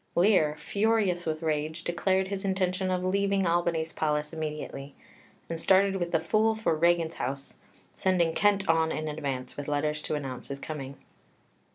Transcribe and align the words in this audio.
Lear, 0.15 0.55
furious 0.57 1.27
with 1.27 1.43
rage, 1.43 1.83
declared 1.83 2.29
his 2.29 2.43
intention 2.43 2.89
of 2.89 3.03
leaving 3.03 3.45
Albany's 3.45 3.93
palace 3.93 4.33
immediately, 4.33 4.95
and 5.47 5.59
started 5.61 5.97
with 5.97 6.09
the 6.09 6.19
Fool 6.19 6.55
for 6.55 6.75
Regan's 6.75 7.13
house, 7.17 7.57
sending 7.93 8.33
Kent 8.33 8.67
on 8.67 8.91
in 8.91 9.07
advance 9.07 9.55
with 9.57 9.67
letters 9.67 10.01
to 10.01 10.15
announce 10.15 10.47
his 10.47 10.57
coming. 10.59 10.97